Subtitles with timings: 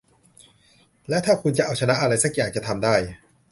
[1.09, 2.95] และถ้าคุณจะเอาชนะอะไรสักอย่างจะทำได้